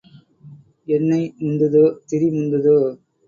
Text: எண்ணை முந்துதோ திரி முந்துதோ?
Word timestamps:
எண்ணை 0.87 1.19
முந்துதோ 1.41 1.83
திரி 2.07 2.29
முந்துதோ? 2.31 2.75